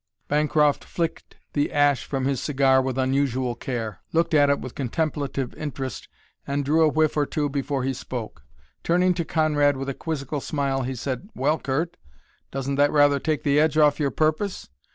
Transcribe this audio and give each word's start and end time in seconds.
Bancroft 0.27 0.83
flicked 0.83 1.37
the 1.53 1.71
ash 1.71 2.05
from 2.05 2.25
his 2.25 2.41
cigar 2.41 2.81
with 2.81 2.97
unusual 2.97 3.53
care, 3.53 3.99
looked 4.13 4.33
at 4.33 4.49
it 4.49 4.59
with 4.59 4.73
contemplative 4.73 5.53
interest, 5.53 6.07
and 6.47 6.65
drew 6.65 6.81
a 6.83 6.89
whiff 6.89 7.15
or 7.15 7.27
two 7.27 7.47
before 7.49 7.83
he 7.83 7.93
spoke. 7.93 8.41
Turning 8.83 9.13
to 9.13 9.23
Conrad 9.23 9.77
with 9.77 9.89
a 9.89 9.93
quizzical 9.93 10.41
smile, 10.41 10.81
he 10.81 10.95
said: 10.95 11.29
"Well, 11.35 11.59
Curt, 11.59 11.97
doesn't 12.49 12.77
that 12.77 12.91
rather 12.91 13.19
take 13.19 13.43
the 13.43 13.59
edge 13.59 13.77
off 13.77 13.99
your 13.99 14.09
purpose? 14.09 14.69